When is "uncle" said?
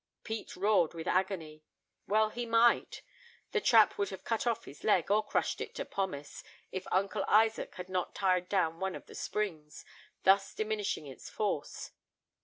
6.91-7.23